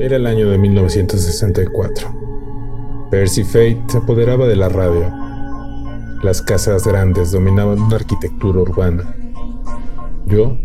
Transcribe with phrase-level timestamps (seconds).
[0.00, 3.08] Era el año de 1964.
[3.10, 5.12] Percy Fate se apoderaba de la radio.
[6.22, 9.12] Las casas grandes dominaban una arquitectura urbana.
[10.24, 10.56] Yo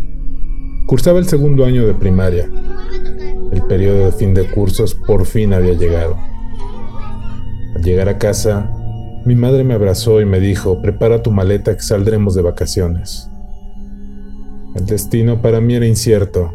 [0.86, 2.48] cursaba el segundo año de primaria.
[3.52, 6.16] El periodo de fin de cursos por fin había llegado.
[7.76, 8.70] Al llegar a casa,
[9.26, 13.28] mi madre me abrazó y me dijo, prepara tu maleta que saldremos de vacaciones.
[14.76, 16.54] El destino para mí era incierto.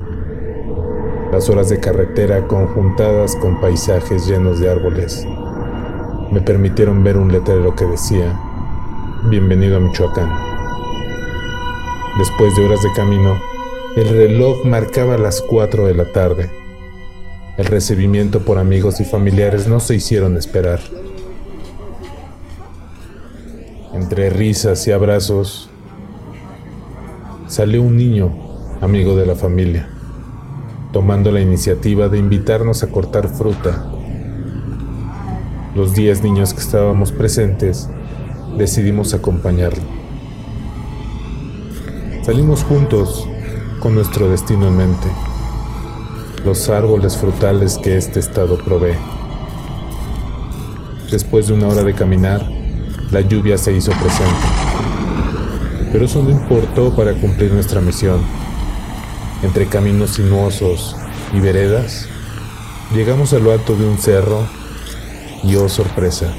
[1.33, 5.27] Las horas de carretera conjuntadas con paisajes llenos de árboles
[6.33, 8.35] me permitieron ver un letrero que decía,
[9.29, 10.31] Bienvenido a Michoacán.
[12.19, 13.39] Después de horas de camino,
[13.97, 16.51] el reloj marcaba las 4 de la tarde.
[17.59, 20.81] El recibimiento por amigos y familiares no se hicieron esperar.
[23.93, 25.69] Entre risas y abrazos,
[27.49, 28.33] salió un niño,
[28.81, 29.91] amigo de la familia
[30.93, 33.87] tomando la iniciativa de invitarnos a cortar fruta.
[35.75, 37.89] Los diez niños que estábamos presentes
[38.57, 39.83] decidimos acompañarlo.
[42.23, 43.29] Salimos juntos
[43.81, 45.09] con nuestro destino en mente,
[46.45, 48.97] los árboles frutales que este estado provee.
[51.11, 52.47] Después de una hora de caminar,
[53.11, 54.47] la lluvia se hizo presente,
[55.93, 58.38] pero eso no importó para cumplir nuestra misión
[59.43, 60.97] entre caminos sinuosos
[61.33, 62.09] y veredas,
[62.95, 64.47] llegamos a lo alto de un cerro
[65.45, 66.33] y oh sorpresa,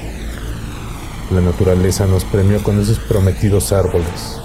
[1.31, 4.42] la naturaleza nos premió con esos prometidos árboles.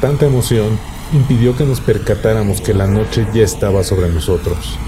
[0.00, 0.78] Tanta emoción
[1.12, 4.78] impidió que nos percatáramos que la noche ya estaba sobre nosotros.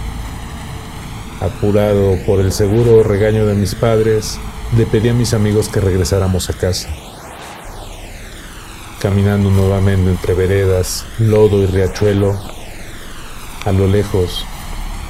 [1.41, 4.39] Apurado por el seguro regaño de mis padres,
[4.77, 6.89] le pedí a mis amigos que regresáramos a casa.
[9.05, 12.41] Caminando nuevamente entre veredas, lodo y riachuelo,
[13.67, 14.47] a lo lejos,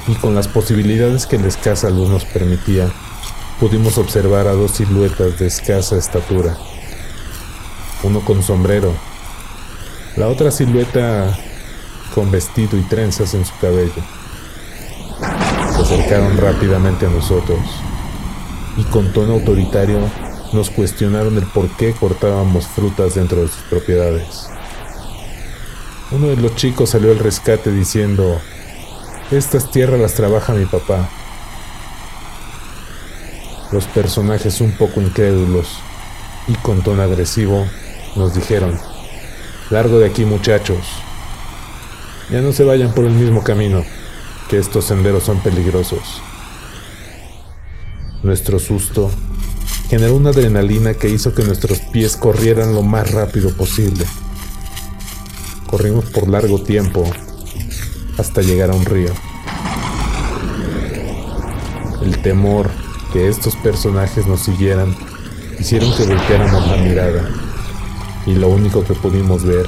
[0.05, 2.91] y con las posibilidades que la escasa luz nos permitía,
[3.57, 6.57] pudimos observar a dos siluetas de escasa estatura,
[8.03, 8.91] uno con sombrero,
[10.17, 11.33] la otra silueta
[12.13, 14.03] con vestido y trenzas en su cabello.
[15.73, 17.61] Se acercaron rápidamente a nosotros
[18.75, 19.99] y con tono autoritario
[20.55, 24.47] nos cuestionaron el por qué cortábamos frutas dentro de sus propiedades.
[26.11, 28.39] Uno de los chicos salió al rescate diciendo,
[29.31, 31.09] estas tierras las trabaja mi papá.
[33.71, 35.67] Los personajes un poco incrédulos
[36.47, 37.67] y con tono agresivo
[38.15, 38.79] nos dijeron,
[39.69, 40.85] largo de aquí muchachos,
[42.31, 43.83] ya no se vayan por el mismo camino,
[44.49, 46.21] que estos senderos son peligrosos.
[48.23, 49.11] Nuestro susto
[49.89, 54.05] generó una adrenalina que hizo que nuestros pies corrieran lo más rápido posible.
[55.67, 57.03] Corrimos por largo tiempo
[58.17, 59.11] hasta llegar a un río.
[62.01, 62.69] El temor
[63.13, 64.95] que estos personajes nos siguieran
[65.59, 67.29] hicieron que volteáramos la mirada
[68.25, 69.67] y lo único que pudimos ver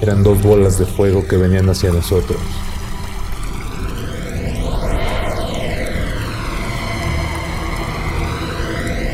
[0.00, 2.38] eran dos bolas de fuego que venían hacia nosotros.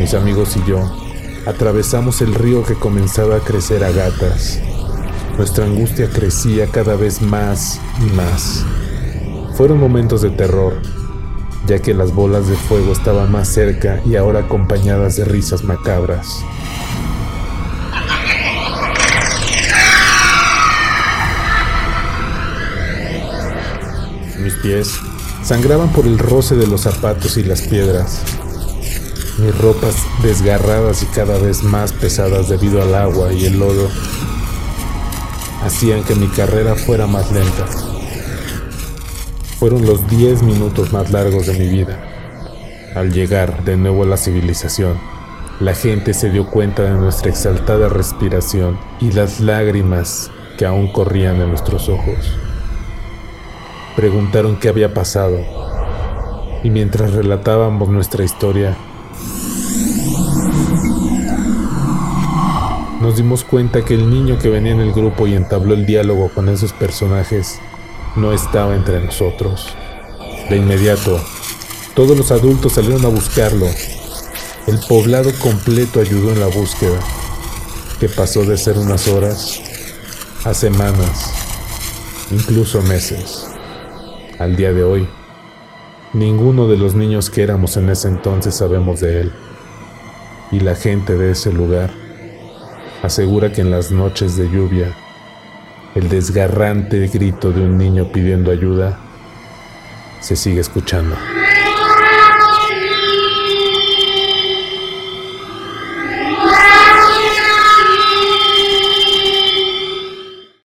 [0.00, 0.80] Mis amigos y yo
[1.44, 4.58] atravesamos el río que comenzaba a crecer a gatas.
[5.36, 8.64] Nuestra angustia crecía cada vez más y más.
[9.56, 10.80] Fueron momentos de terror,
[11.66, 16.42] ya que las bolas de fuego estaban más cerca y ahora acompañadas de risas macabras.
[24.38, 24.94] Mis pies
[25.42, 28.22] sangraban por el roce de los zapatos y las piedras.
[29.38, 33.88] Mis ropas desgarradas y cada vez más pesadas debido al agua y el lodo
[35.62, 37.66] hacían que mi carrera fuera más lenta.
[39.58, 41.98] Fueron los 10 minutos más largos de mi vida.
[42.94, 44.98] Al llegar de nuevo a la civilización,
[45.60, 51.40] la gente se dio cuenta de nuestra exaltada respiración y las lágrimas que aún corrían
[51.40, 52.34] en nuestros ojos.
[53.96, 55.38] Preguntaron qué había pasado
[56.62, 58.76] y mientras relatábamos nuestra historia,
[63.00, 66.28] nos dimos cuenta que el niño que venía en el grupo y entabló el diálogo
[66.28, 67.58] con esos personajes
[68.14, 69.74] no estaba entre nosotros.
[70.50, 71.18] De inmediato,
[71.94, 73.66] todos los adultos salieron a buscarlo.
[74.66, 77.00] El poblado completo ayudó en la búsqueda,
[77.98, 79.62] que pasó de ser unas horas
[80.44, 81.32] a semanas,
[82.30, 83.46] incluso meses.
[84.38, 85.08] Al día de hoy,
[86.12, 89.32] ninguno de los niños que éramos en ese entonces sabemos de él.
[90.52, 92.09] Y la gente de ese lugar
[93.02, 94.94] asegura que en las noches de lluvia,
[95.94, 98.98] el desgarrante grito de un niño pidiendo ayuda
[100.20, 101.16] se sigue escuchando.